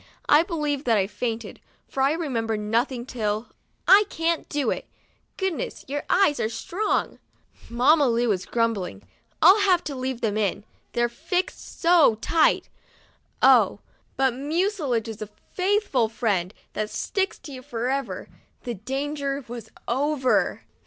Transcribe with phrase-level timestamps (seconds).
[0.27, 3.49] I believe that I fainted, for I remember nothing till,
[3.87, 4.87] "I can't do it.
[5.37, 7.19] Goodness, your THURSDAY— SPANKED eyes are strong.'*
[7.69, 9.03] Mamma Lu was grumbling,"
[9.43, 12.67] I'll have to leave them in, they're fixed so tight."
[13.43, 13.77] Oh!
[14.17, 18.27] but mucilage is a faithful friend, that sticks to you forever!
[18.63, 20.63] The danger was over.